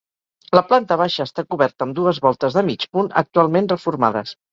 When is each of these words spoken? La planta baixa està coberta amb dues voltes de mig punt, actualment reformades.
La 0.59 0.61
planta 0.69 0.95
baixa 1.01 1.25
està 1.29 1.43
coberta 1.53 1.87
amb 1.87 1.95
dues 1.99 2.21
voltes 2.23 2.57
de 2.61 2.65
mig 2.71 2.87
punt, 2.97 3.13
actualment 3.23 3.71
reformades. 3.75 4.35